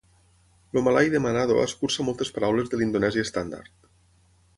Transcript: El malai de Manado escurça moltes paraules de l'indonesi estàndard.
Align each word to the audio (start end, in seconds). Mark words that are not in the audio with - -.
El 0.77 0.85
malai 0.85 1.11
de 1.15 1.19
Manado 1.25 1.57
escurça 1.63 2.05
moltes 2.07 2.31
paraules 2.39 2.73
de 2.73 2.81
l'indonesi 2.81 3.23
estàndard. 3.25 3.77